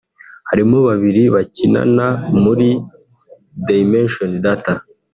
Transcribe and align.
harimo 0.49 0.77
babiri 0.87 1.23
bakinana 1.35 2.07
muri 2.43 2.67
Dimension 3.67 4.31
Data 4.45 4.73